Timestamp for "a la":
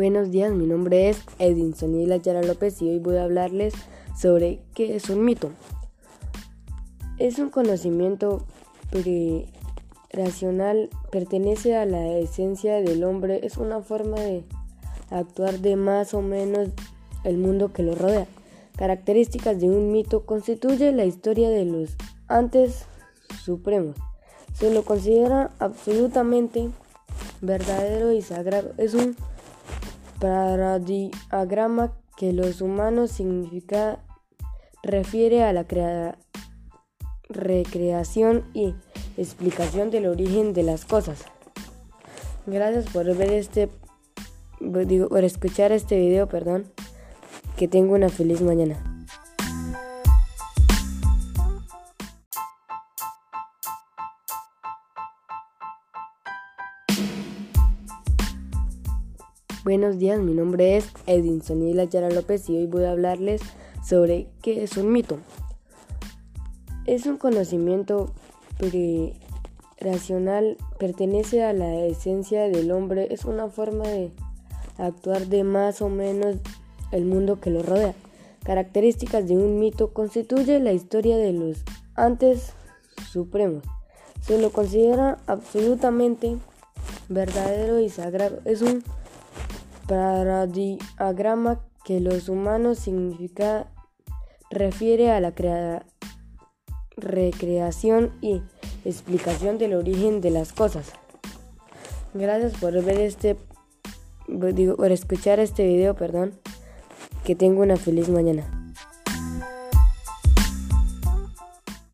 11.76-12.16, 35.42-35.66, 71.44-71.84, 95.10-95.32